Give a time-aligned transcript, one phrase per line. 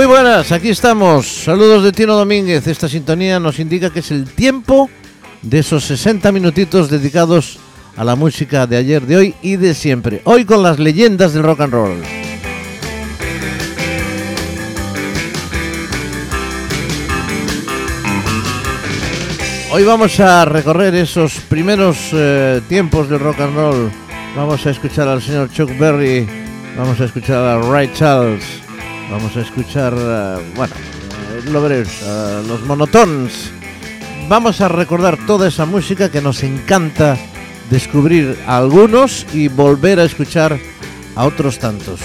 [0.00, 1.26] Muy buenas, aquí estamos.
[1.26, 2.66] Saludos de Tino Domínguez.
[2.66, 4.88] Esta sintonía nos indica que es el tiempo
[5.42, 7.58] de esos 60 minutitos dedicados
[7.98, 10.22] a la música de ayer, de hoy y de siempre.
[10.24, 12.02] Hoy con las leyendas del rock and roll.
[19.70, 23.90] Hoy vamos a recorrer esos primeros eh, tiempos del rock and roll.
[24.34, 26.26] Vamos a escuchar al señor Chuck Berry,
[26.74, 28.44] vamos a escuchar a Ray Charles,
[29.10, 30.72] Vamos a escuchar, uh, bueno,
[31.44, 33.50] eh, uh, los monotons.
[34.28, 37.18] Vamos a recordar toda esa música que nos encanta
[37.70, 40.58] descubrir a algunos y volver a escuchar
[41.16, 42.00] a otros tantos.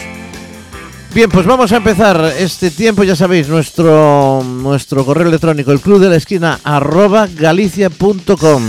[1.13, 5.99] Bien, pues vamos a empezar este tiempo, ya sabéis, nuestro, nuestro correo electrónico, el club
[5.99, 8.63] de la esquina, arroba galicia.com.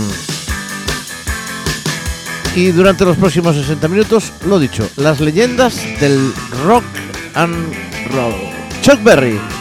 [2.55, 6.85] Y durante los próximos 60 minutos, lo dicho, las leyendas del rock
[7.33, 8.53] and roll.
[8.81, 9.56] Chuck Berry.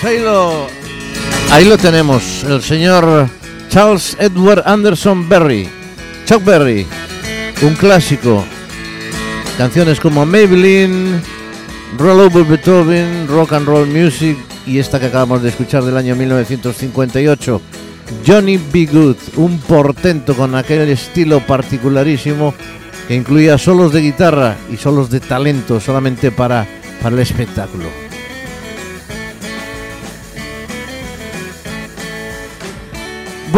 [0.00, 0.68] Pues ahí lo,
[1.50, 3.28] ahí lo tenemos, el señor
[3.68, 5.68] Charles Edward Anderson Berry,
[6.24, 6.86] Chuck Berry,
[7.62, 8.44] un clásico.
[9.56, 11.20] Canciones como Maybelline,
[11.98, 14.36] Roll Over Beethoven, Rock and Roll Music
[14.66, 17.60] y esta que acabamos de escuchar del año 1958,
[18.24, 18.86] Johnny B.
[18.86, 22.54] Good, un portento con aquel estilo particularísimo
[23.08, 26.68] que incluía solos de guitarra y solos de talento solamente para,
[27.02, 28.07] para el espectáculo.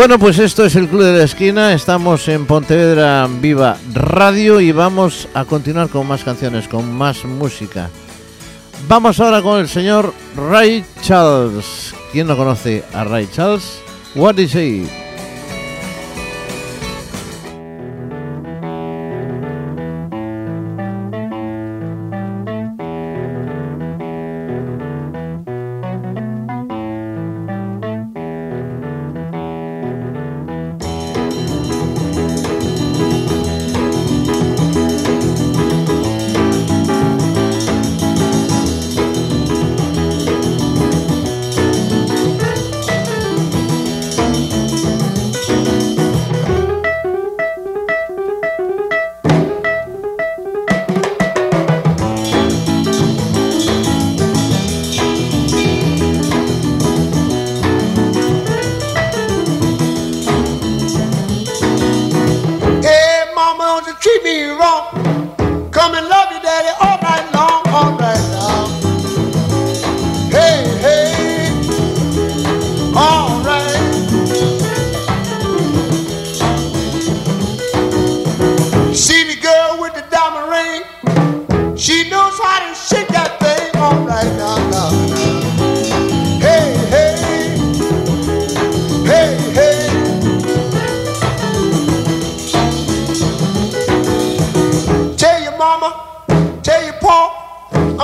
[0.00, 1.74] Bueno, pues esto es el Club de la Esquina.
[1.74, 7.90] Estamos en Pontevedra Viva Radio y vamos a continuar con más canciones, con más música.
[8.88, 11.94] Vamos ahora con el señor Ray Charles.
[12.12, 13.82] ¿Quién no conoce a Ray Charles?
[14.14, 15.09] What is he?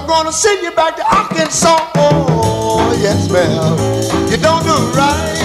[0.07, 1.91] Gonna send you back to Arkansas.
[1.97, 4.31] Oh, yes, ma'am.
[4.31, 5.37] You don't do right.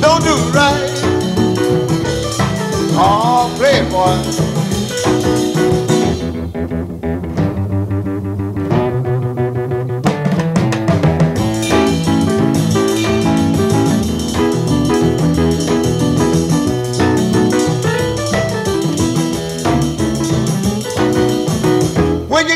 [0.00, 0.90] Don't do right.
[2.94, 4.61] Oh, play it, boy.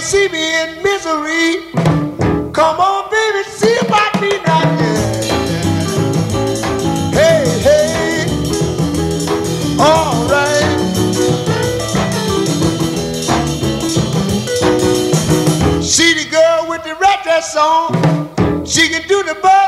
[0.01, 1.73] See me in misery,
[2.53, 4.63] come on, baby, see about me now.
[4.79, 5.23] Yeah.
[7.13, 8.57] Hey, hey,
[9.81, 10.95] all right.
[15.83, 19.66] See the girl with the red dress on, she can do the birdland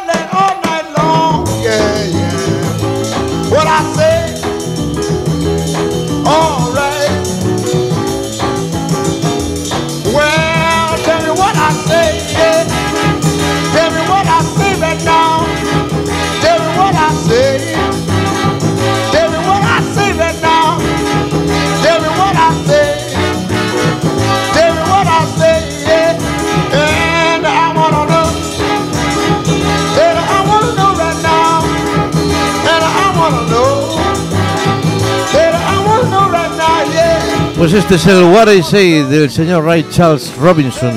[37.70, 40.90] Pues este es el What I Say del señor Ray Charles Robinson.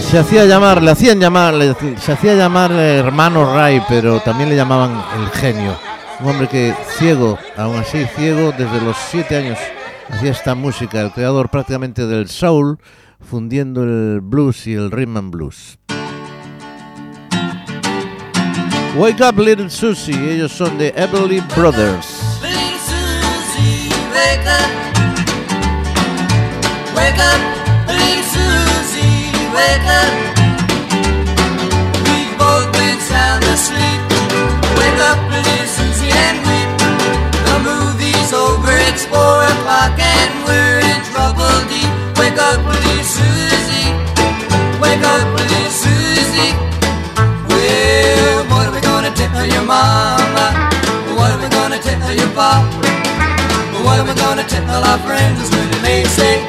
[0.00, 4.56] Se hacía llamar, le hacían llamar, le- se hacía llamar hermano Ray, pero también le
[4.56, 5.76] llamaban el genio.
[6.20, 9.58] Un hombre que ciego, aún así ciego, desde los siete años
[10.08, 12.78] hacía esta música, el creador prácticamente del soul,
[13.20, 15.78] fundiendo el blues y el rhythm and blues.
[18.96, 22.40] Wake up little Susie, ellos son de Everly Brothers.
[22.40, 24.97] Little Susie, wake up.
[26.98, 27.40] Wake up,
[27.86, 30.12] little Susie, wake up.
[32.02, 34.00] We've both been sound asleep.
[34.74, 36.70] Wake up, little Susie, and weep.
[37.46, 41.86] The movie's over, it's four o'clock, and we're in trouble deep.
[42.18, 43.94] Wake up, little Susie.
[44.82, 46.52] Wake up, little Susie.
[47.46, 50.46] Well, what are we gonna tell your mama?
[51.14, 52.66] What are we gonna tell your papa?
[53.86, 56.42] What are we gonna tell our friends when they say,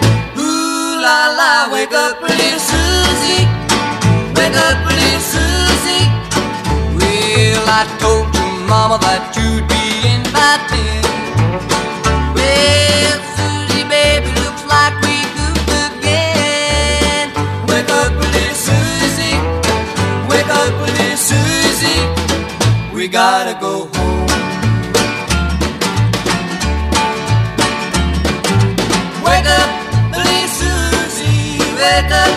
[1.10, 3.44] la la, wake up, little Susie,
[4.38, 6.06] wake up, little Susie.
[6.98, 11.02] Well, I told your mama that you'd be in by ten.
[12.36, 17.28] Well, Susie, baby, looks like we goofed again.
[17.70, 19.38] Wake up, little Susie,
[20.32, 22.02] wake up, little Susie.
[22.96, 23.99] We gotta go home.
[31.80, 32.34] Wake up.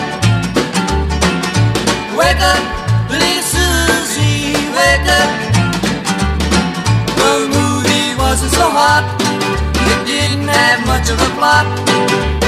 [2.15, 2.63] Wake up,
[3.11, 5.29] little Susie, wake up.
[7.19, 9.03] The movie wasn't so hot,
[9.91, 11.67] it didn't have much of a plot.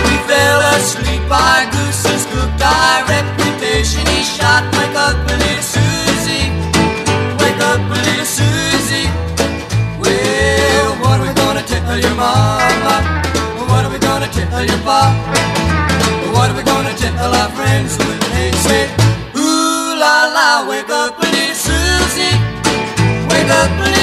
[0.07, 4.63] We fell asleep, our gooses cooked, our reputation he shot.
[4.77, 6.47] Wake up, little Susie,
[7.41, 9.09] wake up, little Susie.
[9.99, 12.95] Well, what are we gonna tell your mama?
[13.67, 15.94] What are we gonna tell your papa?
[16.45, 18.85] What are we gonna tell our friends when they say,
[19.35, 22.37] Ooh la la, wake up, little Susie,
[23.33, 23.94] wake up, little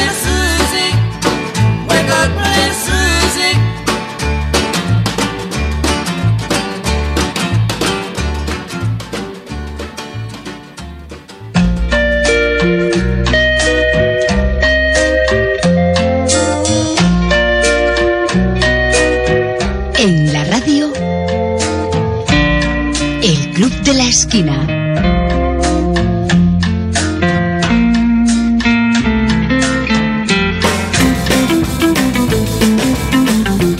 [24.23, 24.57] Esquina.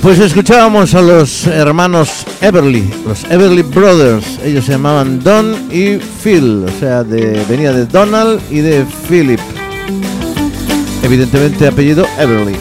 [0.03, 4.41] Pues escuchábamos a los hermanos Everly, los Everly Brothers.
[4.43, 9.39] Ellos se llamaban Don y Phil, o sea, de, venía de Donald y de Philip.
[11.05, 12.57] Evidentemente apellido Everly.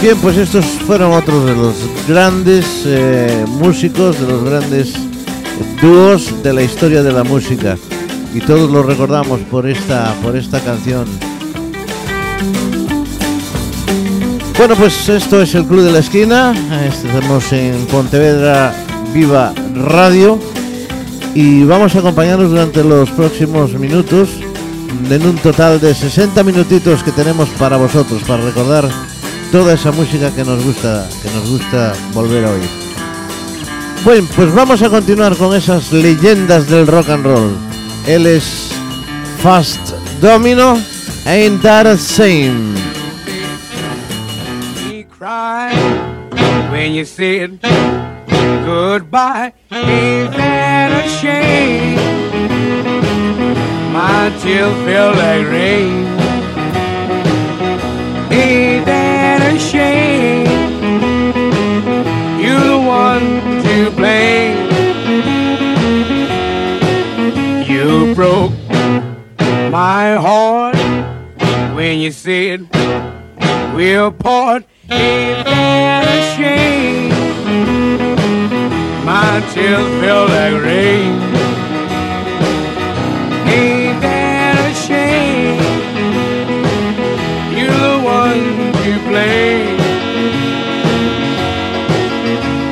[0.00, 1.74] Bien, pues estos fueron otros de los
[2.06, 4.94] grandes eh, músicos, de los grandes
[5.80, 7.76] dúos de la historia de la música.
[8.34, 11.06] Y todos los recordamos por esta, por esta canción.
[14.56, 16.54] Bueno, pues esto es el Club de la Esquina.
[16.86, 18.74] Estamos en Pontevedra
[19.12, 20.38] Viva Radio.
[21.34, 24.28] Y vamos a acompañarnos durante los próximos minutos
[25.10, 28.88] en un total de 60 minutitos que tenemos para vosotros, para recordar
[29.50, 32.81] toda esa música que nos gusta, que nos gusta volver a oír.
[34.04, 37.56] Bueno, pues vamos a continuar con esas leyendas del rock and roll.
[38.06, 38.72] Él es
[39.42, 39.90] Fast
[40.20, 40.76] Domino,
[41.24, 42.74] Ain't That a Same.
[46.72, 47.60] when you said
[48.64, 49.52] goodbye.
[49.70, 51.96] Ain't that a shame?
[53.92, 56.11] My tears feel like rain.
[72.22, 72.68] Said
[73.74, 74.64] we'll part.
[74.86, 77.10] That a shame?
[79.04, 81.14] My tears feel like rain.
[83.50, 85.58] Ain't that a shame?
[87.58, 88.44] You're the one
[88.82, 89.80] to blame.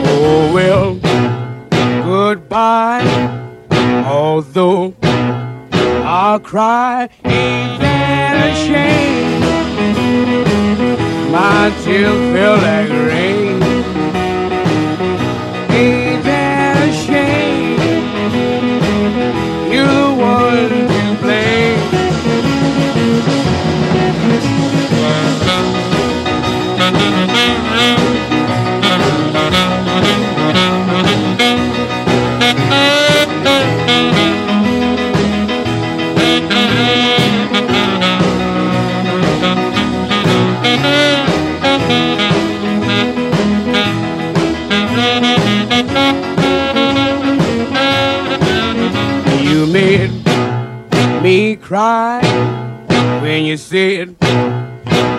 [0.06, 0.94] Oh well,
[2.04, 3.02] goodbye.
[4.06, 9.29] Although I'll cry, ain't that a shame?
[11.30, 13.62] My tears feel like rain.
[15.70, 17.78] Ain't that a shame?
[19.72, 20.89] You're the one
[51.70, 52.20] cry
[53.22, 54.16] when you said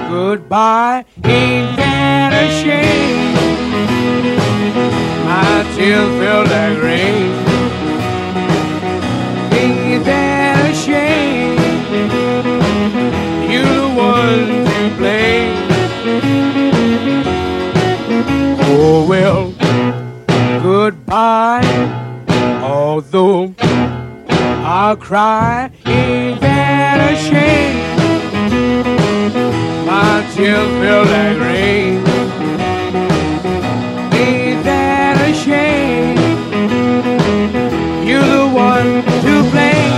[0.10, 1.06] goodbye.
[1.24, 3.36] Ain't that a shame?
[5.24, 7.32] My tears feel like rain.
[9.62, 11.56] Ain't that a shame?
[13.50, 15.56] You're the one to blame.
[18.68, 19.54] Oh well,
[20.62, 21.64] goodbye.
[22.62, 23.56] Although
[24.64, 26.41] I'll cry, ain't
[27.28, 27.78] shame?
[29.86, 30.26] My
[30.82, 31.04] feel
[34.64, 35.18] that
[38.22, 39.92] the one to blame.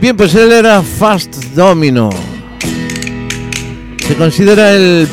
[0.00, 2.10] Bien, pues él era Fast Domino.
[4.06, 5.08] Se considera el,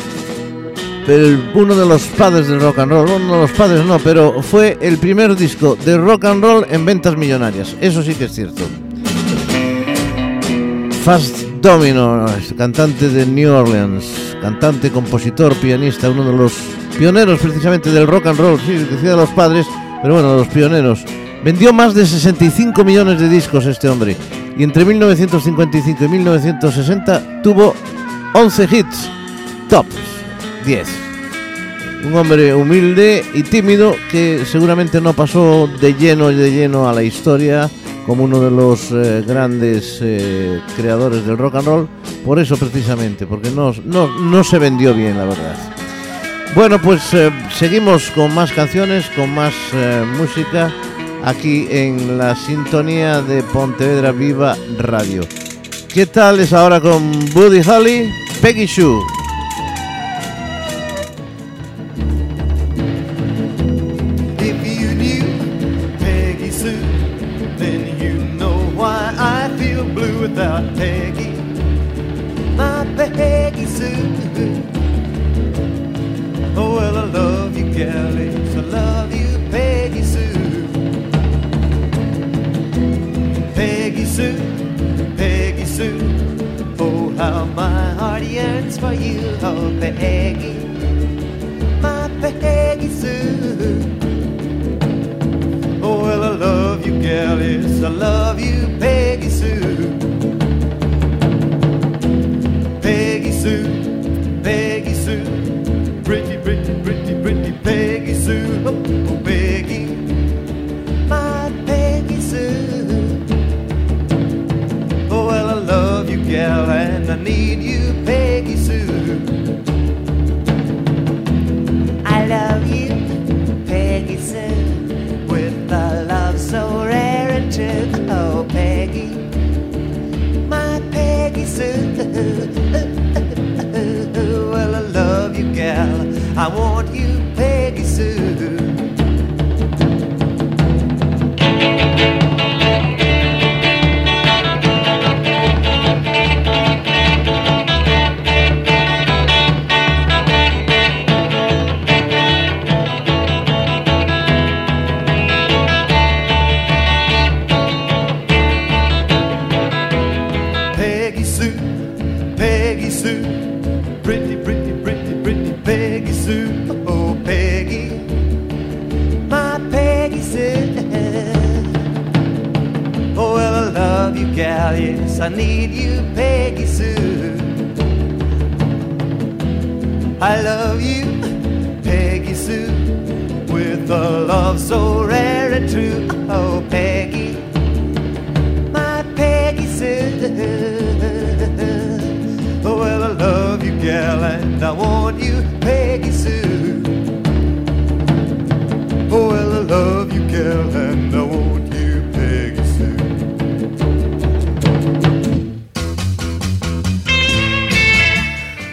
[1.54, 3.08] uno de los padres del rock and roll.
[3.08, 6.84] Uno de los padres no, pero fue el primer disco de rock and roll en
[6.84, 7.74] ventas millonarias.
[7.80, 8.62] Eso sí que es cierto.
[11.04, 14.04] Fast Domino, cantante de New Orleans,
[14.42, 16.52] cantante, compositor, pianista, uno de los
[16.98, 19.66] pioneros precisamente del rock and roll, sí, decía de los padres,
[20.02, 21.04] pero bueno, los pioneros.
[21.42, 24.16] Vendió más de 65 millones de discos este hombre
[24.58, 27.74] y entre 1955 y 1960 tuvo
[28.34, 29.08] 11 hits,
[29.70, 30.17] tops
[30.68, 30.86] 10.
[32.04, 36.92] Un hombre humilde y tímido que seguramente no pasó de lleno y de lleno a
[36.92, 37.70] la historia
[38.06, 41.88] como uno de los eh, grandes eh, creadores del rock and roll,
[42.22, 45.56] por eso precisamente, porque no, no, no se vendió bien, la verdad.
[46.54, 49.54] Bueno, pues eh, seguimos con más canciones, con más
[50.18, 50.70] música,
[51.24, 55.22] aquí en la sintonía de Pontevedra Viva Radio.
[55.88, 58.10] ¿Qué tal es ahora con Buddy Holly?
[58.42, 59.17] Peggy Sue.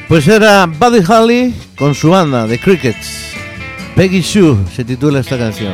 [0.07, 3.33] Pues era Buddy Holly con su banda, The Crickets.
[3.95, 5.73] Peggy Sue se titula esta canción.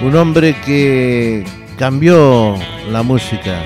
[0.00, 1.44] Un hombre que
[1.76, 2.56] cambió
[2.90, 3.62] la música.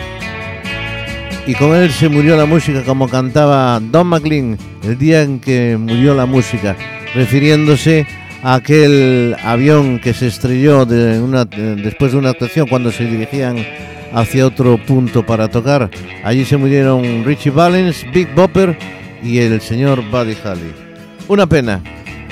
[1.47, 5.77] Y con él se murió la música como cantaba Don McLean el día en que
[5.79, 6.77] murió la música,
[7.15, 8.09] refiriéndose
[8.43, 11.21] a aquel avión que se estrelló de
[11.77, 13.65] después de una actuación cuando se dirigían
[14.13, 15.91] hacia otro punto para tocar.
[16.25, 18.77] Allí se murieron Richie Valens, Big Bopper
[19.23, 20.73] y el señor Buddy Holly.
[21.29, 21.83] Una pena.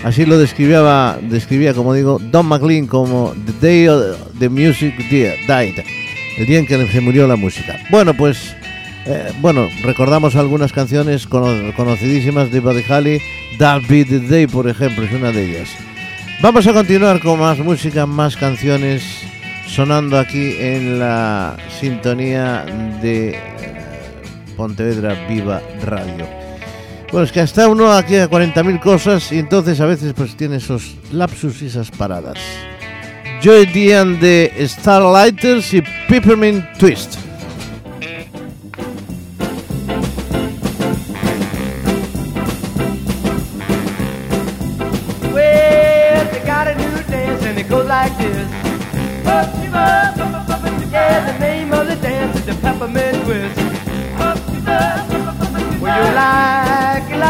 [0.05, 5.31] Así lo describía, describía como digo, Don McLean como The Day of the Music Di-
[5.47, 5.83] Died,
[6.37, 7.79] el día en que se murió la música.
[7.91, 8.55] Bueno, pues,
[9.07, 13.19] eh, bueno, recordamos algunas canciones cono- conocidísimas de Buddy Holly,
[13.59, 15.71] That Be the Day, por ejemplo, es una de ellas.
[16.43, 19.03] Vamos a continuar con más música, más canciones
[19.67, 22.67] sonando aquí en la sintonía
[23.01, 23.39] de eh,
[24.55, 26.44] Pontevedra Viva Radio.
[27.11, 30.57] Bueno, es que hasta uno aquí a 40.000 cosas y entonces a veces pues tiene
[30.57, 32.39] esos lapsus y esas paradas.
[33.43, 37.19] Joy Dian de Starlighters y Peppermint Twist.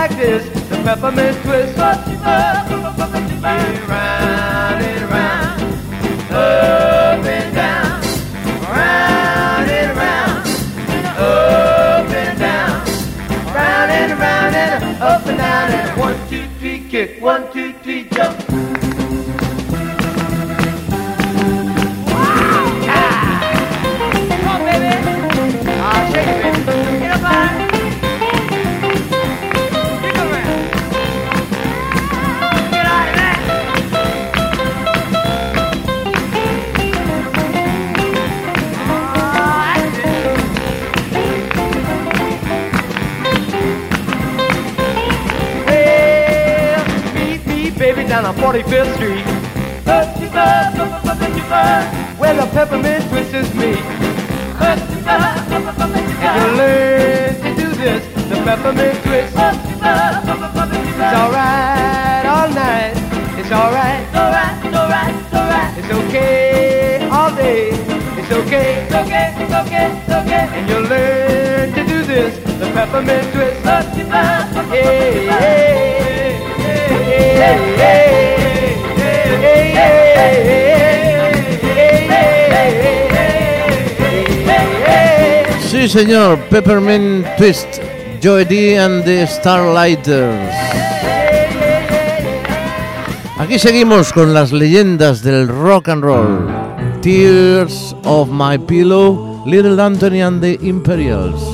[0.08, 1.78] Like this, the peppermint twist.
[1.78, 1.98] Round
[4.82, 5.62] and round,
[6.30, 8.02] up and down,
[8.62, 10.46] round and round,
[11.16, 12.86] up and down,
[13.54, 18.73] round and round and up and down one, two, three, kick, one, two, three, jump.
[85.94, 87.68] Señor, Peppermint Twist,
[88.20, 90.52] Joy D and the Starlighters.
[93.38, 96.50] Aquí seguimos con las leyendas del rock and roll.
[97.00, 101.53] Tears of My Pillow, Little Anthony and the Imperials.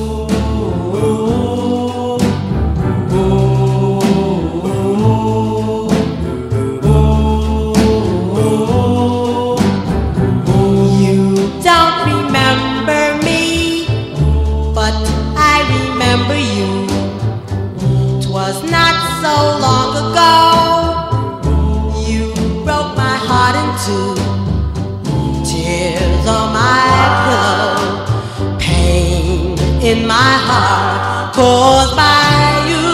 [30.20, 32.32] My heart caused by
[32.72, 32.88] you.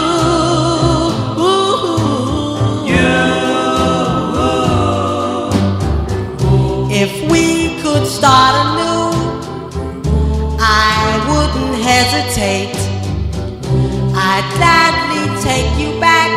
[2.93, 3.15] You.
[7.03, 7.45] If we
[7.81, 9.03] could start anew,
[10.89, 10.95] I
[11.29, 12.79] wouldn't hesitate.
[14.29, 16.31] I'd gladly take you back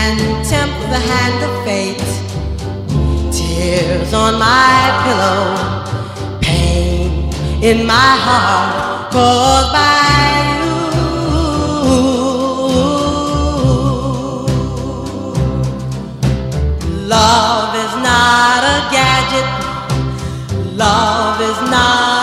[0.00, 0.16] and
[0.52, 2.08] tempt the hand of fate.
[3.36, 5.40] Tears on my pillow,
[6.46, 7.08] pain
[7.70, 8.75] in my heart
[9.16, 10.74] caused by you.
[17.14, 19.48] Love is not a gadget.
[20.84, 22.15] Love is not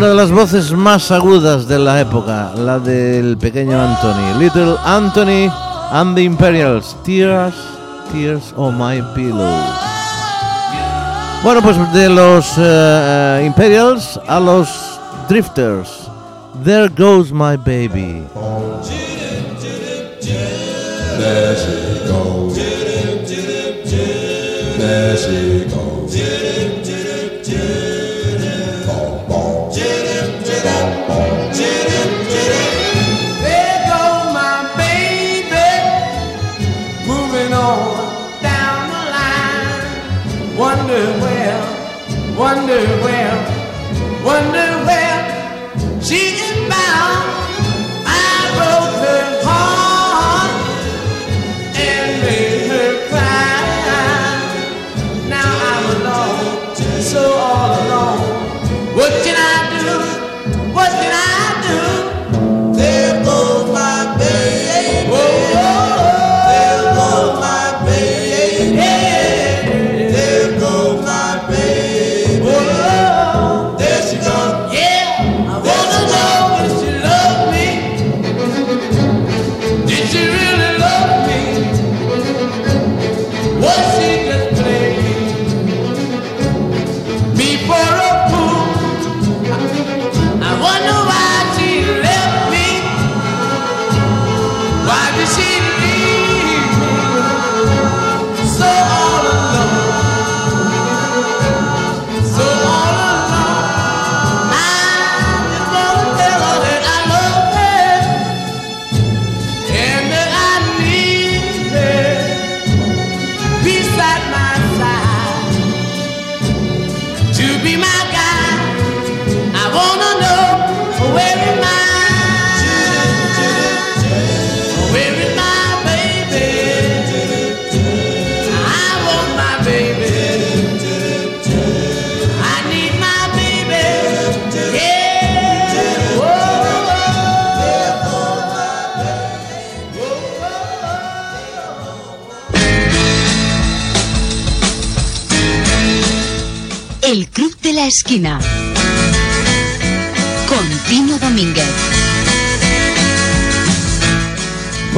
[0.00, 4.38] Una de las voces más agudas de la época, la del pequeño Anthony.
[4.38, 5.52] Little Anthony
[5.92, 6.96] and the Imperials.
[7.04, 7.54] Tears,
[8.10, 9.62] tears on my pillow.
[11.42, 14.70] Bueno, pues de los eh, eh, Imperials a los
[15.28, 16.08] Drifters.
[16.64, 18.24] There goes my baby.
[21.18, 22.56] There she goes.
[24.78, 25.49] There she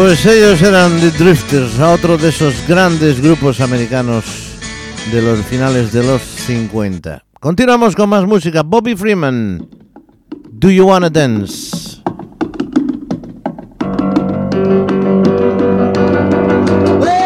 [0.04, 4.24] Pues ellos eran The Drifters, otro de esos grandes grupos americanos
[5.12, 7.24] de los finales de los 50.
[7.38, 8.64] Continuamos con más música.
[8.64, 9.64] Bobby Freeman,
[10.50, 12.02] Do You Wanna Dance?
[17.06, 17.21] Hey!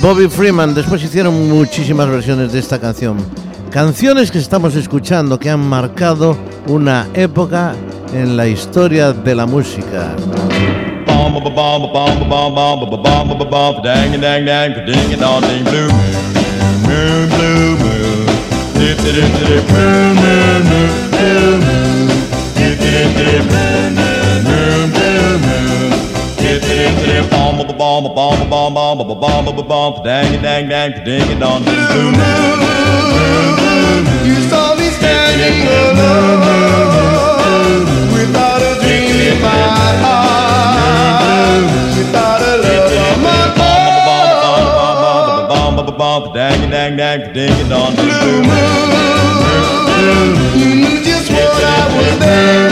[0.00, 0.72] Bobby Freeman.
[0.72, 3.16] Después hicieron muchísimas versiones de esta canción.
[3.70, 6.36] Canciones que estamos escuchando que han marcado
[6.68, 7.74] una época
[8.12, 10.14] en la historia de la música.
[28.00, 31.62] Bomb, ba, bomb, ba, bomb, bomb, ba, bomb, ba, bomb, dang, dang, dang, ding, dong,
[31.64, 32.58] ding, blue moon,
[34.26, 36.00] You saw me standing alone
[38.12, 39.48] without a dream in my
[40.02, 41.62] heart,
[41.96, 43.42] without a love of my
[45.48, 48.94] bomb, ba, bomb, dang, dang, dang, ding, dong, ding, blue moon.
[50.04, 50.58] own.
[50.58, 52.70] You knew just what I was there.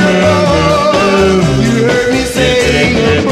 [1.64, 3.31] You heard me saying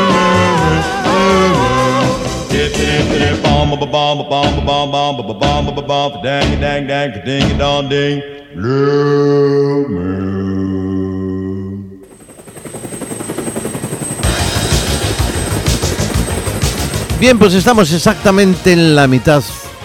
[17.19, 19.43] Bien, pues estamos exactamente en la mitad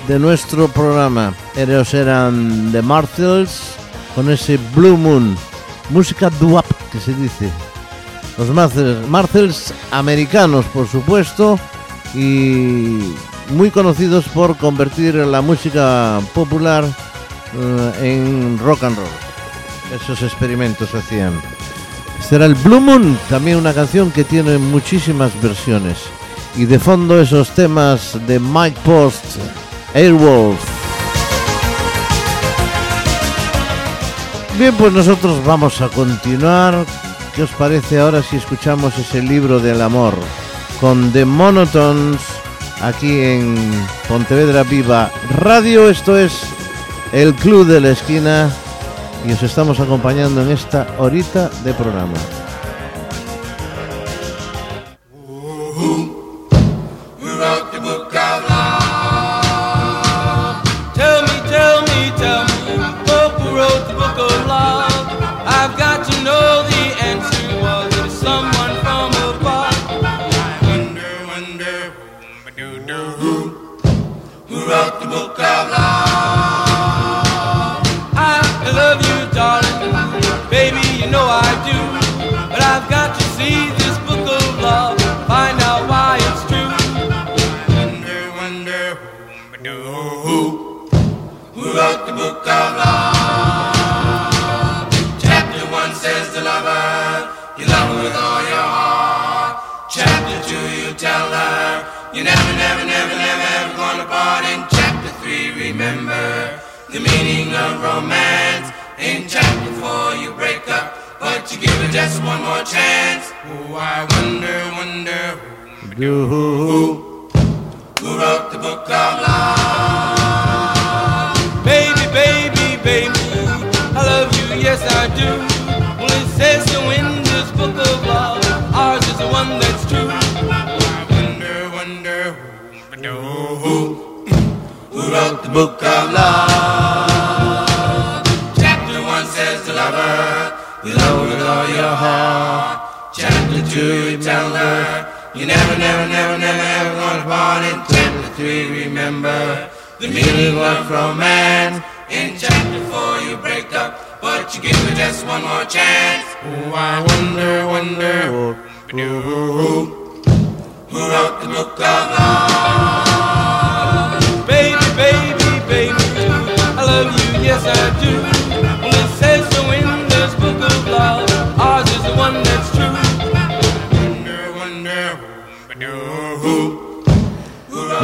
[0.08, 1.34] de nuestro programa.
[1.54, 3.60] Ellos eran The Martels
[4.14, 5.36] con ese Blue Moon,
[5.90, 7.50] música doo que se dice.
[8.38, 11.58] Los Martels, Martels americanos, por supuesto,
[12.16, 13.14] y
[13.50, 16.84] muy conocidos por convertir la música popular
[17.54, 19.06] eh, en rock and roll.
[19.94, 21.40] Esos experimentos hacían.
[22.30, 25.98] Era el Blue Moon, también una canción que tiene muchísimas versiones.
[26.56, 29.36] Y de fondo esos temas de Mike Post,
[29.94, 30.58] Airwolf.
[34.58, 36.84] Bien, pues nosotros vamos a continuar.
[37.34, 40.14] ¿Qué os parece ahora si escuchamos ese libro del amor?
[40.80, 42.20] Con The Monotones,
[42.82, 43.56] aquí en
[44.08, 45.88] Pontevedra Viva Radio.
[45.88, 46.42] Esto es
[47.12, 48.50] el Club de la Esquina
[49.26, 52.14] y os estamos acompañando en esta horita de programa.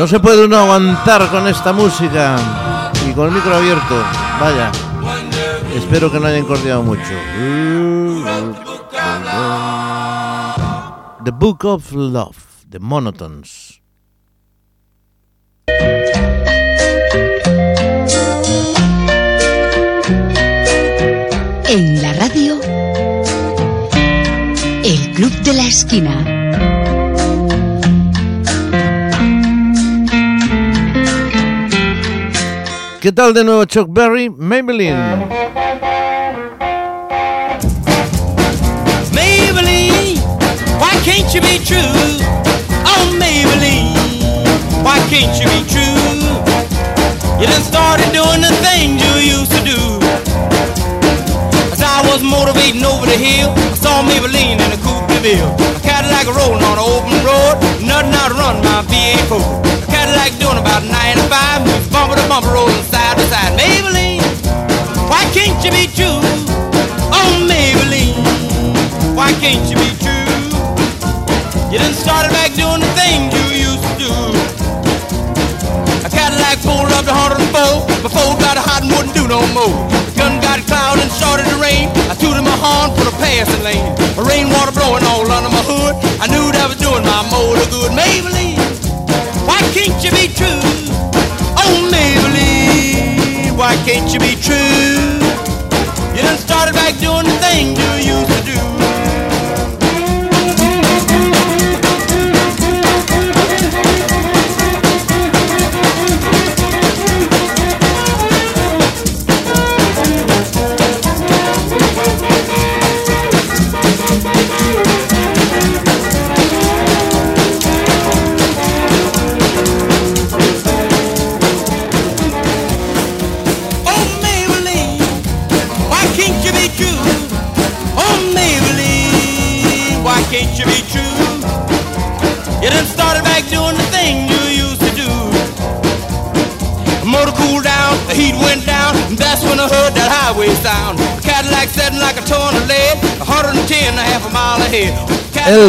[0.03, 2.37] No se puede uno aguantar con esta música
[3.09, 3.95] y con el micro abierto.
[4.41, 4.73] Vaya.
[5.77, 7.03] Espero que no hayan cordiado mucho.
[11.25, 12.37] The Book of Love,
[12.69, 13.81] The Monotones.
[21.75, 22.61] En la radio,
[24.85, 26.23] El Club de la Esquina.
[33.01, 34.29] ¿Qué tal de nuevo Chuck Berry?
[34.29, 35.27] Maybellene.
[39.15, 40.21] Maybellene,
[40.79, 41.81] why can't you be true?
[42.85, 43.97] Oh, Maybellene,
[44.85, 46.13] why can't you be true?
[47.41, 50.02] You done started doing the things you used to do.
[52.13, 55.49] Was motivating over the hill, I saw Maybellene in a coupe de ville.
[55.49, 59.65] A Cadillac rolling on an open road, nothing out to run my V8 Ford.
[59.65, 63.57] A Cadillac doing about 95, moves bumper to bumper, rolling side to side.
[63.57, 64.21] Maybellene,
[65.09, 66.21] why can't you be true?
[67.17, 68.21] Oh, Maybellene,
[69.17, 70.53] why can't you be true?
[71.73, 74.32] You done started back doing the things you used to do.
[76.53, 77.17] A Cadillac pulled up to
[77.49, 78.05] 104.
[78.05, 79.73] My phone got hot and wouldn't do no more.
[80.05, 81.89] The gun got cloud and started to rain.
[82.13, 83.97] I tooted my horn for the passing lane.
[84.17, 85.97] The rainwater blowing all under my hood.
[86.21, 87.97] I knew that was doing my motor good.
[87.97, 88.61] Maybellene,
[89.49, 90.61] why can't you be true?
[91.57, 95.25] Oh, Maybellene, why can't you be true?
[96.13, 98.82] You done started back doing the things you used to do.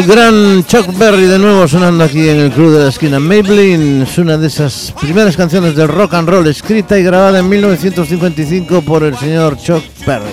[0.04, 3.18] El gran Chuck Berry de nuevo sonando aquí en el Club de la Esquina.
[3.18, 7.48] Maybelline es una de esas primeras canciones del rock and roll escrita y grabada en
[7.48, 10.26] 1955 por el señor Chuck Berry.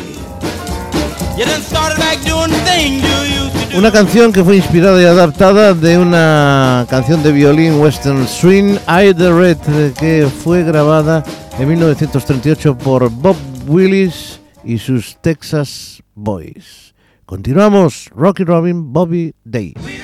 [3.73, 9.13] Una canción que fue inspirada y adaptada de una canción de violín western swing, I
[9.13, 11.23] the Red, que fue grabada
[11.57, 16.90] en 1938 por Bob Willis y sus Texas Boys.
[17.31, 19.73] Continuamos, Rockin' Robin, Bobby Day.
[19.79, 19.95] He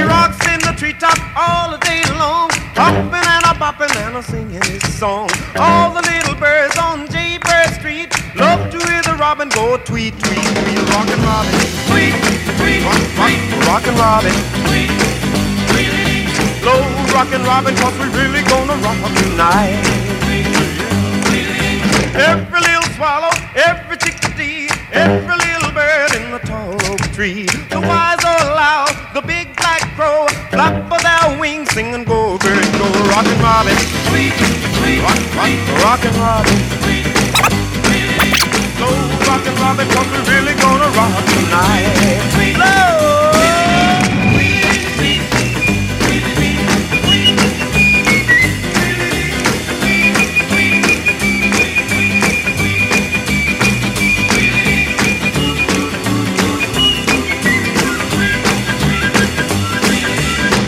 [0.00, 4.62] rocks in the treetop all the day long, hopping and a bopping and a singing
[4.62, 5.28] his song.
[5.56, 10.38] All the little birds on Jaybird Street love to hear the robin go tweet, tweet,
[10.38, 11.50] tweet, rockin' robin,
[11.90, 12.14] tweet,
[12.62, 13.34] tweet, rock, rock,
[13.66, 14.32] rockin' robin,
[14.68, 15.37] tweet, tweet,
[16.60, 16.80] slow
[17.14, 19.78] rockin' robin, 'cause we really gonna rock tonight.
[22.14, 27.46] Every little swallow, every chickadee, every little bird in the tall oak tree.
[27.70, 32.38] The wise or loud, the big black crow, flap of their wings, sing and go,
[32.38, 33.76] bird, go, rockin' robin,
[35.04, 35.52] rock, rock,
[35.84, 36.58] rockin' robin,
[38.76, 38.96] slow
[39.28, 41.86] rockin' robin, 'cause we really gonna rock tonight.
[42.56, 43.27] Slow.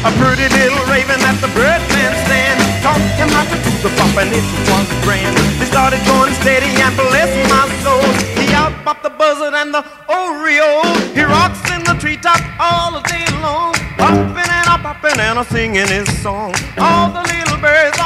[0.02, 2.58] A pretty little raven at the birdman stand.
[3.20, 5.36] Him how to the bop and it was grand.
[5.60, 8.04] They started going steady and bless my soul.
[8.40, 10.84] He out bopped the buzzard and the Oreo.
[11.14, 13.74] He rocks in the treetop all the day long.
[14.00, 16.54] Hopping and a popping and a singing his song.
[16.78, 18.00] All the little birds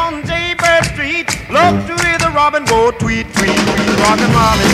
[1.64, 4.68] Talk to hear the robin, go tweet, tweet, tweet, rockin' robin.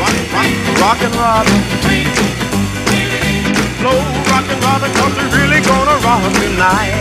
[0.00, 2.47] Rock, rock, rockin' robin.
[3.78, 3.94] Slow
[4.26, 6.98] rockin' robin, cause we're really gonna rock tonight.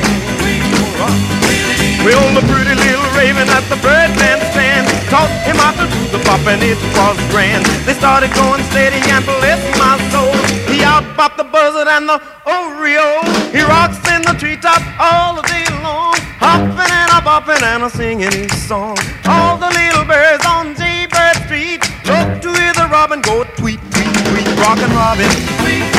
[2.05, 6.21] Well, the pretty little raven at the birdman stand taught him how to do the
[6.23, 7.65] pop and it was grand.
[7.89, 10.29] They started going steady and bless my soul.
[10.69, 13.25] He outpopped the buzzard and the Oreo.
[13.49, 17.89] He rocks in the treetop all the day long, hopping and a bopping and a
[17.89, 18.97] singing his song.
[19.25, 24.13] All the little birds on Jaybird Street talk to hear the robin go tweet, tweet,
[24.29, 25.96] tweet, rockin' robin.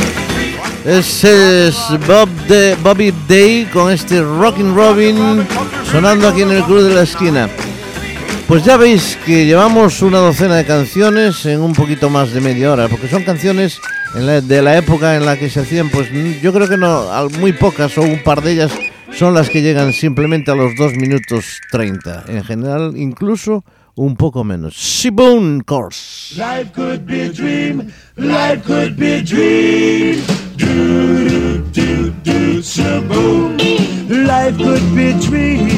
[0.88, 1.76] Ese es
[2.06, 5.46] Bob de Bobby Day con este Rockin' Robin
[5.90, 7.46] sonando aquí en el Club de la Esquina.
[8.46, 12.72] Pues ya veis que llevamos una docena de canciones en un poquito más de media
[12.72, 13.78] hora, porque son canciones
[14.14, 16.08] en la- de la época en la que se hacían, pues
[16.40, 17.06] yo creo que no,
[17.38, 18.72] muy pocas o un par de ellas
[19.14, 22.24] son las que llegan simplemente a los 2 minutos 30.
[22.28, 23.62] En general, incluso
[23.98, 24.74] un poco menos.
[24.74, 26.34] Sh-Boom Chords.
[26.36, 27.92] Life could be a dream.
[28.16, 30.22] Life could be a dream.
[30.56, 33.58] Do do do shaboom.
[34.08, 35.68] Life could be a dream.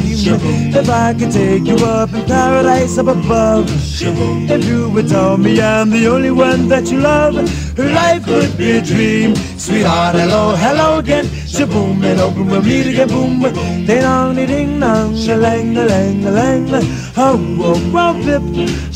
[0.73, 3.67] If I could take you up in paradise up above.
[3.71, 7.35] If you would tell me I'm the only one that you love.
[7.79, 9.35] Life could be a dream.
[9.59, 11.27] Sweetheart, hello, hello again.
[11.51, 13.09] Shaboom and open we'll meet again.
[13.09, 13.43] Boom.
[13.43, 16.69] Ding dong, ding dong, a lang, a lang, a lang.
[17.17, 18.43] Oh, oh, oh, pip.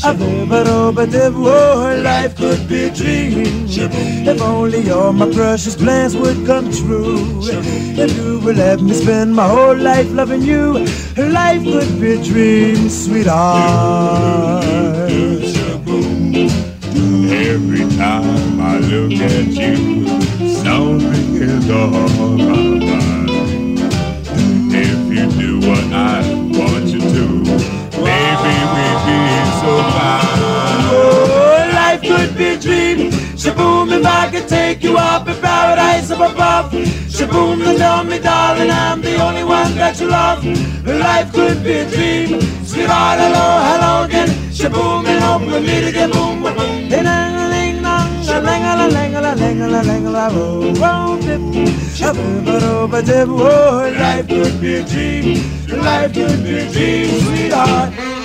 [0.05, 1.33] A bip, a do, ba dip.
[1.35, 3.65] Oh, life could be a dream.
[3.67, 7.41] If only all my precious plans would come true.
[7.43, 10.85] If you would let me spend my whole life loving you,
[11.17, 14.63] life could be a dream, sweetheart.
[17.45, 20.24] Every time I look at you,
[21.49, 23.25] is my.
[24.77, 26.21] If you do what I
[26.57, 27.25] want you to,
[28.07, 29.19] maybe we'd be
[29.61, 30.39] so fine.
[30.91, 33.11] Oh, life could be a dream.
[33.35, 36.71] Shaboom, if I could take you up in paradise up above.
[36.71, 40.43] Shaboom, then tell me, darling, I'm the only one that you love.
[40.85, 42.41] Life could be a dream.
[42.65, 44.29] Sweetheart, hello, hello again.
[44.51, 46.11] Shaboom, and hope we'll meet again.
[46.11, 47.54] Boom, boom, boom.
[53.27, 55.41] Oh, life could be a dream.
[55.83, 57.93] Life could be a dream, sweetheart.
[57.97, 58.15] Oh,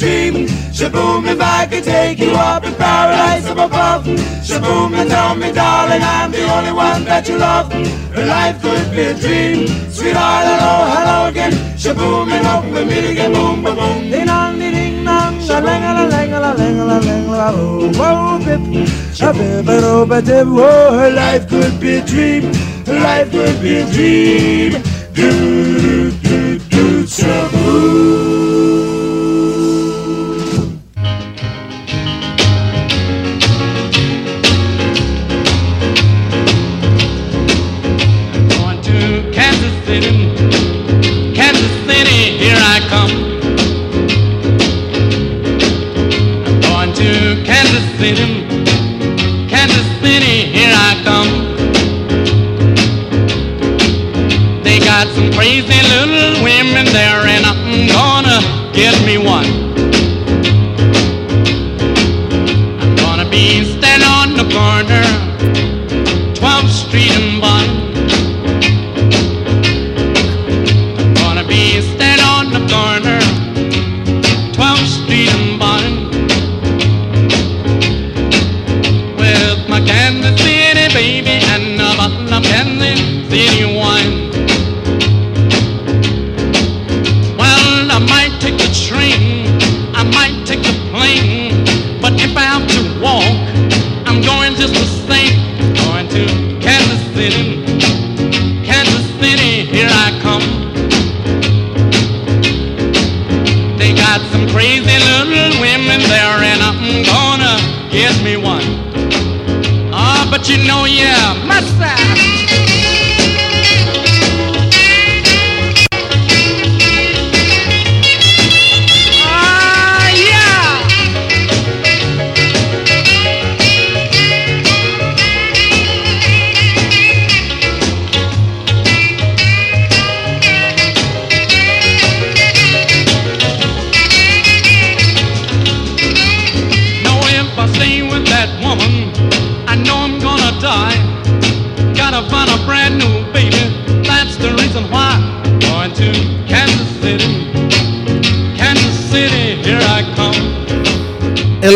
[0.00, 0.49] dream.
[0.80, 4.04] Shaboom, if I could take you up in paradise up above.
[4.40, 7.68] Shaboom, and tell me, darling, I'm the only one that you love.
[8.16, 9.66] Life could be a dream.
[9.90, 11.52] Sweetheart, hello, hello again.
[11.76, 13.34] Shaboom, and hope we meet again.
[13.34, 14.10] Boom, boom, boom.
[14.10, 15.36] Ding dong, ding dong.
[15.50, 18.62] A lang a la lang la lang la lang la oh, whoa, bip.
[19.20, 20.46] A bip, a do, ba dip.
[20.48, 22.52] Oh, life could be a dream.
[22.86, 24.82] Life could be a dream.
[25.12, 28.29] Do, do, do, shaboom.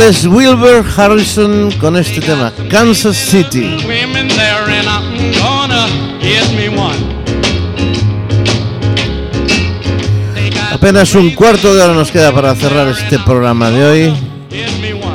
[0.09, 3.77] Es Wilbur Harrison con este tema, Kansas City.
[10.73, 14.15] Apenas un cuarto de hora nos queda para cerrar este programa de hoy,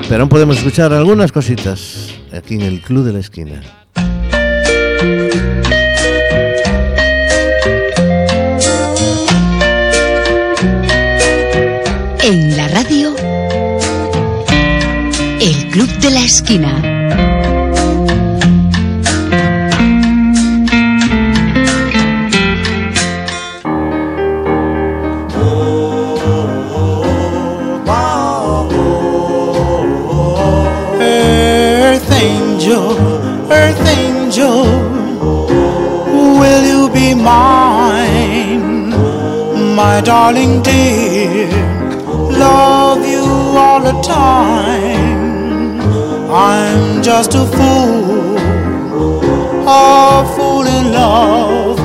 [0.07, 3.61] pero aún podemos escuchar algunas cositas aquí en el Club de la Esquina.
[15.71, 16.81] Club de la Esquina.
[31.01, 32.97] Earth angel,
[33.51, 34.63] earth angel,
[36.39, 38.89] will you be mine,
[39.75, 41.47] my darling dear?
[42.31, 43.23] Love you
[43.55, 44.98] all the time.
[46.31, 48.37] I'm just a fool,
[49.67, 51.79] a fool in love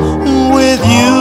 [0.54, 1.14] with you.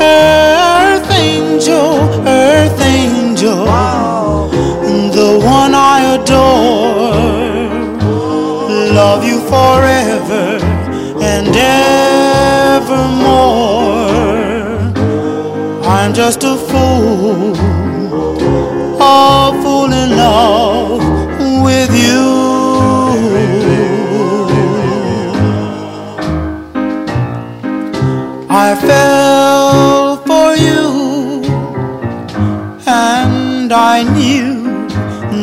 [0.00, 3.64] Earth angel, earth angel,
[5.10, 7.10] the one I adore.
[8.94, 10.60] Love you forever
[11.20, 13.00] and evermore.
[15.84, 16.56] I'm just a
[19.00, 21.02] a fool in love
[21.64, 22.28] with you.
[28.48, 31.42] I fell for you,
[32.86, 34.88] and I knew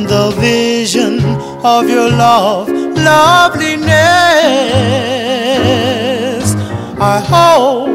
[0.07, 1.19] the vision
[1.63, 3.87] of your love, loveliness.
[6.99, 7.86] I hope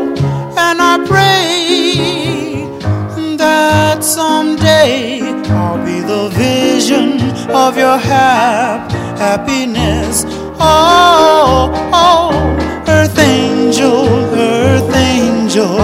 [4.13, 5.21] someday
[5.59, 7.09] I'll be the vision
[7.51, 10.25] of your hap- happiness.
[10.61, 11.71] Oh,
[12.05, 12.31] oh,
[12.89, 14.05] earth angel,
[14.35, 15.77] earth angel,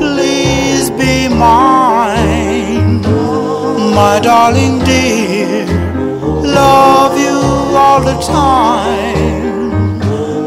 [0.00, 3.02] please be mine,
[4.00, 5.66] my darling dear.
[6.62, 7.36] Love you
[7.82, 9.34] all the time.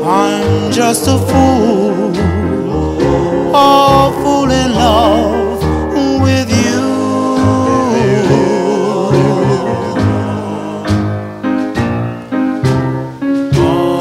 [0.04, 2.12] I'm just a fool,
[3.54, 4.47] a fool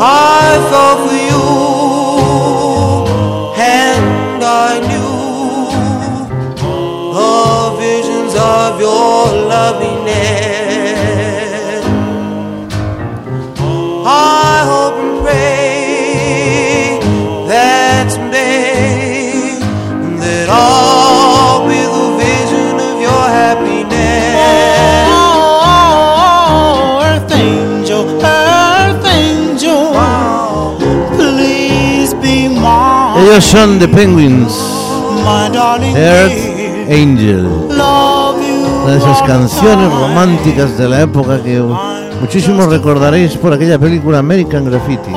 [0.09, 1.47] I fell for you,
[3.59, 5.19] and I knew
[7.19, 10.56] the visions of your loveliness.
[33.41, 34.53] Son The Penguins,
[35.95, 36.57] Earth.
[36.91, 37.45] Angel.
[37.45, 41.61] Una de esas canciones románticas de la época que
[42.21, 45.11] muchísimos recordaréis por aquella película American Graffiti.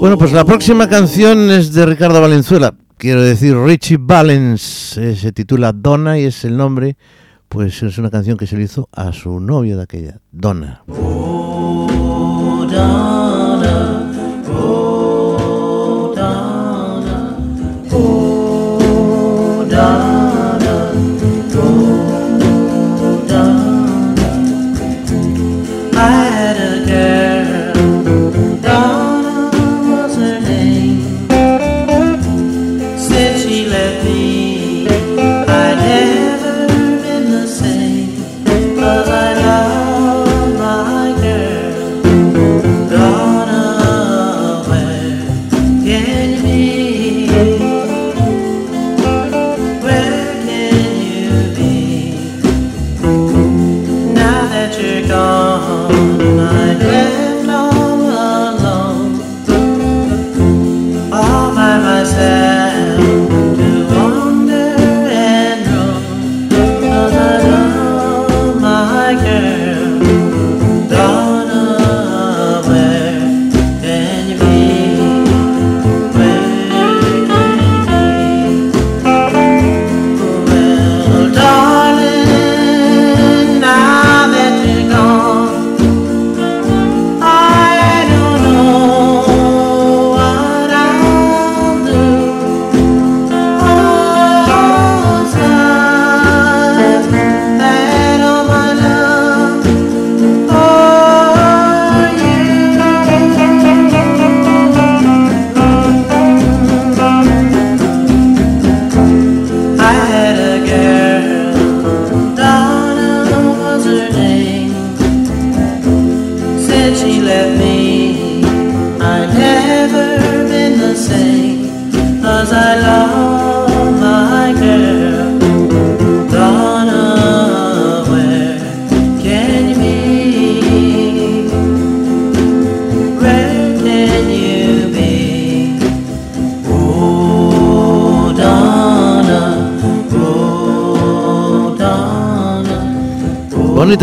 [0.00, 2.74] Bueno, pues la próxima canción es de Ricardo Valenzuela.
[2.96, 4.96] Quiero decir, Richie Valens.
[4.98, 6.96] eh, se titula Donna y es el nombre.
[7.50, 10.84] Pues es una canción que se le hizo a su novia de aquella, Donna.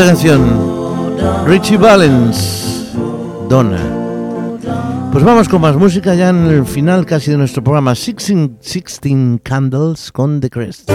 [0.07, 0.41] canción.
[1.45, 2.93] Richie Valens,
[3.49, 3.77] Donna.
[5.11, 7.91] Pues vamos con más música ya en el final casi de nuestro programa.
[7.93, 10.89] 16, 16 Candles con The Crest.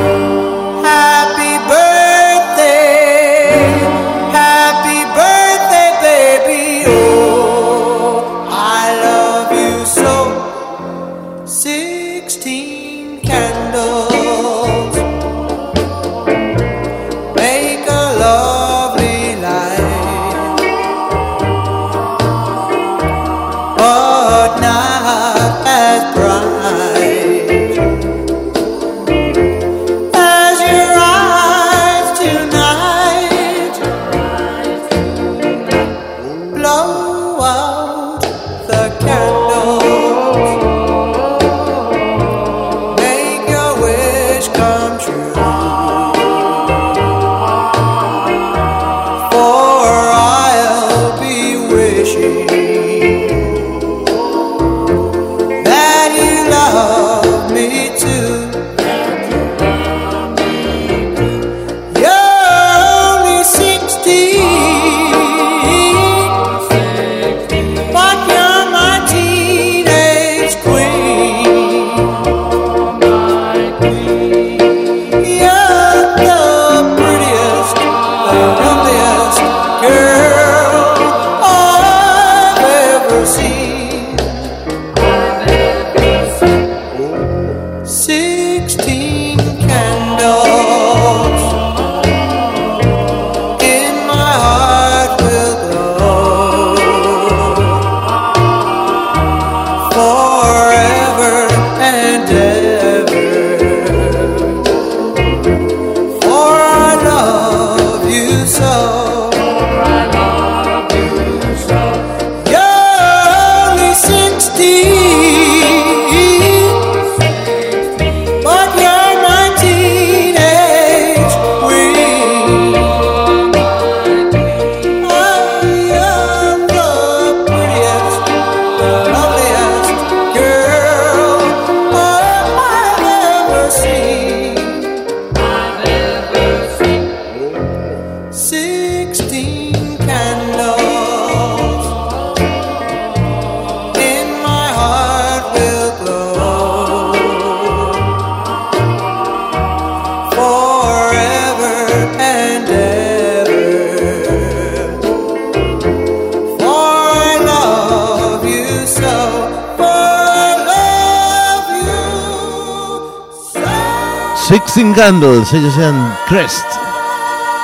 [165.02, 166.64] escuchando del sean Crest.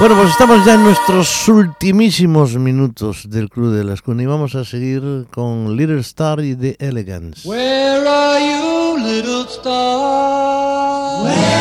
[0.01, 4.57] Bueno, pues estamos ya en nuestros ultimísimos minutos del Club de la Escuna y vamos
[4.57, 7.49] a seguir con Little Star y The Elegance.
[7.49, 11.23] Where are you, little star?
[11.23, 11.58] Where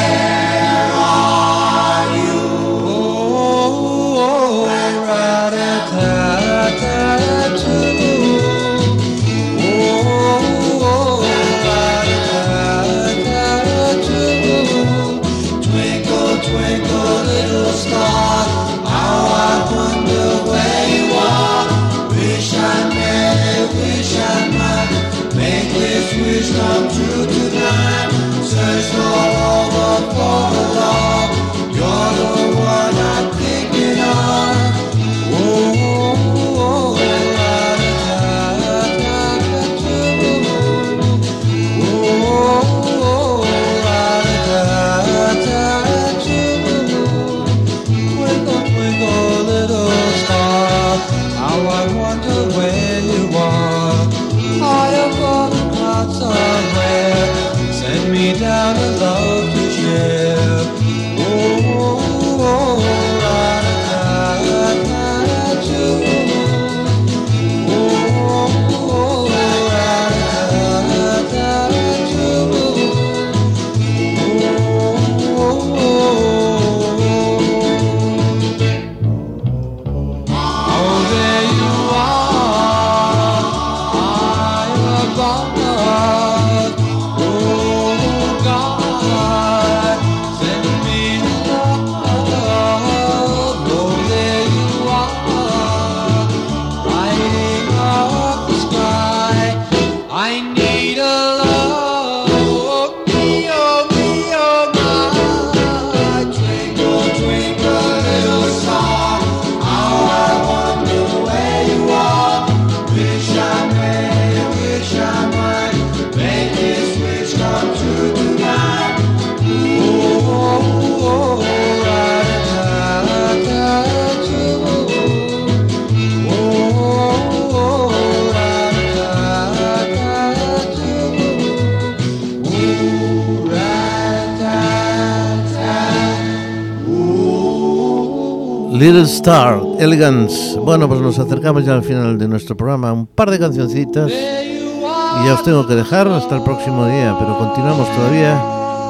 [138.78, 140.56] Little Star, Elegance.
[140.60, 142.94] Bueno, pues nos acercamos ya al final de nuestro programa.
[142.94, 144.12] Un par de cancioncitas.
[144.12, 147.16] Y ya os tengo que dejar hasta el próximo día.
[147.18, 148.40] Pero continuamos todavía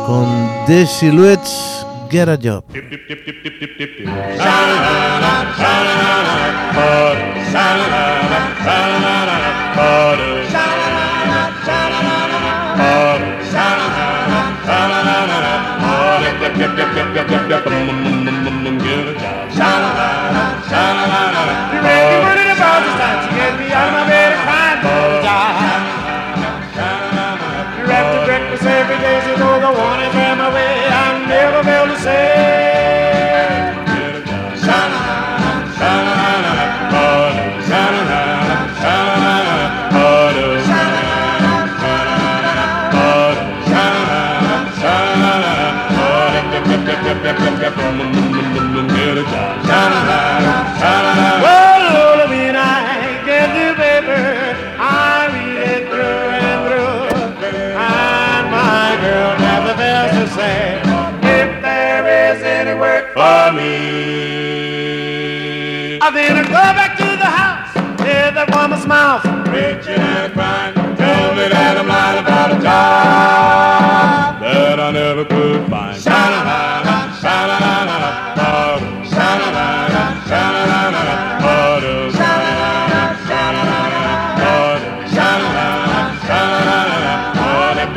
[0.05, 0.25] con
[0.65, 2.65] The Silhouettes Get a Job.
[68.87, 75.25] Mouth, preaching and crying, tell me that I'm lying about a job that I never
[75.25, 75.99] could find.
[75.99, 84.03] Sha-la-la-la, sha-la-la-la, ba-dum, sha-la-la-la, sha-la-la-la, ba-dum, sha-la-la-la, sha-la-la-la,
[84.39, 87.91] ba-dum, sha-la-la-la, sha-la-la-la, ba-dum,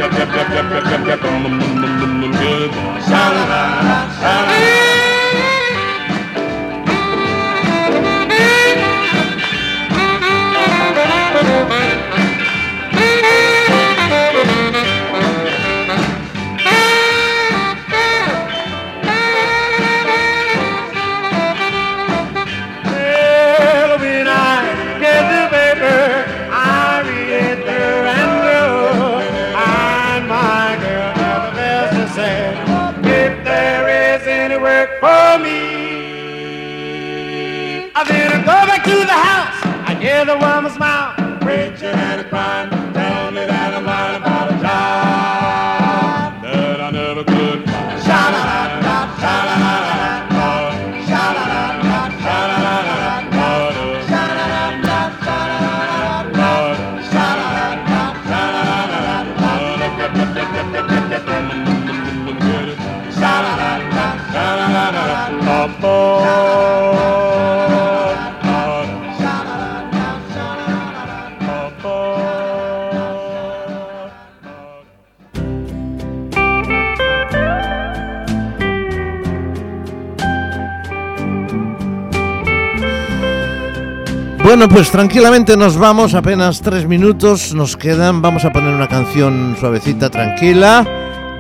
[84.61, 88.21] Bueno, pues tranquilamente nos vamos, apenas tres minutos nos quedan.
[88.21, 90.87] Vamos a poner una canción suavecita, tranquila.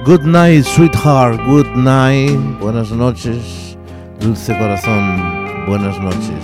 [0.06, 2.40] Good night, sweetheart, good night.
[2.58, 3.76] Buenas noches,
[4.20, 6.42] dulce corazón, buenas noches.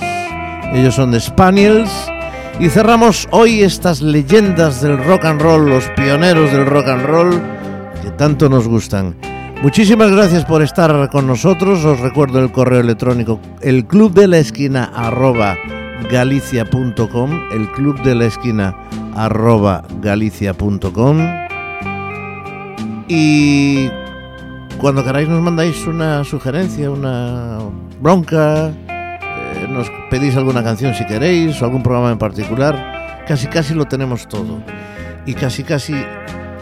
[0.75, 1.91] Ellos son The Spaniels.
[2.61, 7.43] Y cerramos hoy estas leyendas del rock and roll, los pioneros del rock and roll,
[8.03, 9.17] que tanto nos gustan.
[9.63, 11.83] Muchísimas gracias por estar con nosotros.
[11.87, 15.57] Os recuerdo el correo electrónico, el club de la esquina arroba
[16.11, 18.77] galicia.com, el club de la esquina
[19.15, 21.19] arroba galicia.com
[23.09, 23.89] y
[24.79, 27.59] cuando queráis nos mandáis una sugerencia, una
[28.01, 33.75] bronca, eh, nos pedís alguna canción si queréis o algún programa en particular, casi casi
[33.75, 34.61] lo tenemos todo
[35.25, 35.95] y casi casi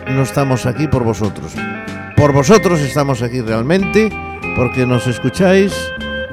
[0.09, 1.55] no estamos aquí por vosotros.
[2.17, 4.11] Por vosotros estamos aquí realmente,
[4.57, 5.75] porque nos escucháis,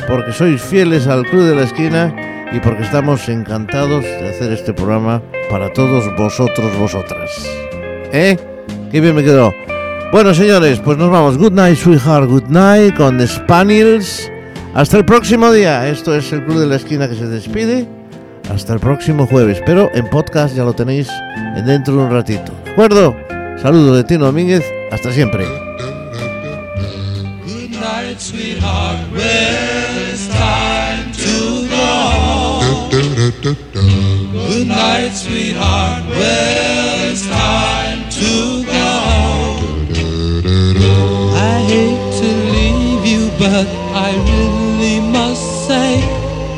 [0.08, 2.14] porque sois fieles al Club de la Esquina
[2.52, 7.30] y porque estamos encantados de hacer este programa para todos vosotros, vosotras.
[8.12, 8.38] ¿Eh?
[8.92, 9.54] Qué bien me quedó.
[10.12, 11.38] Bueno, señores, pues nos vamos.
[11.38, 14.30] Good night, sweetheart, good night con The Spaniels.
[14.74, 15.88] Hasta el próximo día.
[15.88, 17.88] Esto es el Club de la Esquina que se despide.
[18.54, 19.62] Hasta el próximo jueves.
[19.66, 21.08] Pero en podcast ya lo tenéis
[21.66, 22.52] dentro de un ratito.
[22.66, 23.16] ¿De acuerdo?
[23.62, 24.66] Saludos de Tino Domínguez.
[24.92, 25.46] Hasta siempre.
[27.46, 29.91] Good night, sweetheart.
[34.62, 36.06] Good night, sweetheart.
[36.08, 38.90] Well, it's time to go.
[41.34, 43.66] I hate to leave you, but
[44.08, 46.04] I really must say,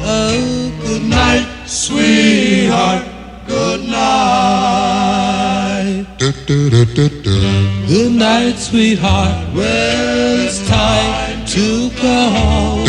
[0.03, 3.05] oh, good night, sweetheart.
[3.47, 5.23] Good night.
[7.87, 9.53] Good night, sweetheart.
[9.55, 12.83] Well, it's time to go.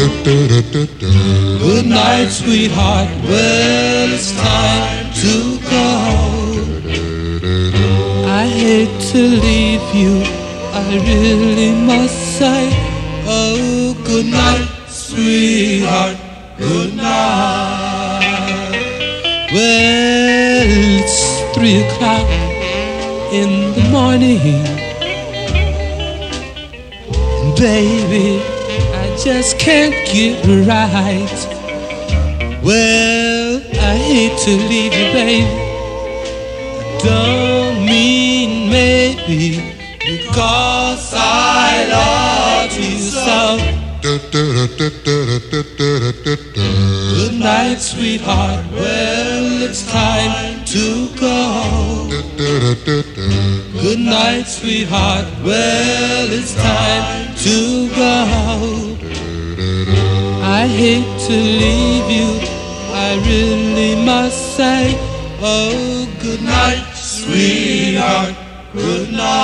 [1.60, 3.08] Good night, sweetheart.
[3.22, 5.88] Well, it's time to go.
[8.42, 10.14] I hate to leave you.
[10.72, 12.68] I really must say,
[13.26, 16.16] oh, good night, sweetheart.
[16.58, 18.24] Good night.
[19.52, 20.66] Well,
[21.00, 21.18] it's
[21.54, 22.28] three o'clock
[23.32, 24.38] in the morning.
[27.56, 28.42] Baby,
[29.02, 31.53] I just can't get right.
[32.64, 35.44] Well, I hate to leave you, baby.
[36.80, 39.60] I don't mean maybe
[39.98, 43.58] because I love you so.
[47.20, 48.64] Good night, sweetheart.
[48.72, 52.08] Well, it's time to go.
[53.82, 55.26] Good night, sweetheart.
[55.44, 58.96] Well, it's time to go.
[60.42, 62.53] I hate to leave you.
[62.96, 64.94] I really must say,
[65.40, 68.34] oh, good night, sweetheart.
[68.72, 69.34] Good night.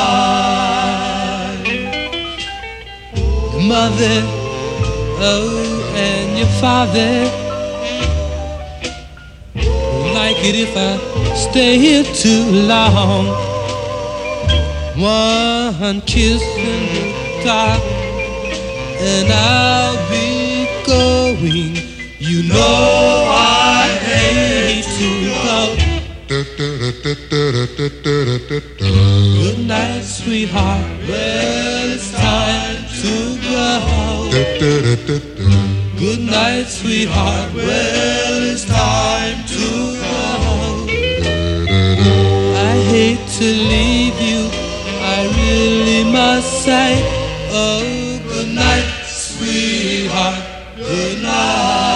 [3.68, 4.22] Mother,
[5.18, 7.40] oh, and your father
[10.14, 10.98] like it if I
[11.34, 13.26] stay here too long.
[14.96, 17.82] One kiss in the dark,
[19.01, 21.89] and I'll be going.
[22.31, 25.74] You know I hate to go.
[29.43, 30.87] Good night, sweetheart.
[31.09, 34.31] Well, it's time to go.
[35.99, 37.53] Good night, sweetheart.
[37.53, 39.66] Well, it's time to
[39.99, 40.87] go.
[42.55, 44.49] I hate to leave you.
[45.03, 47.03] I really must say,
[47.51, 47.83] oh,
[48.28, 50.45] good night, sweetheart.
[50.76, 51.89] Good night.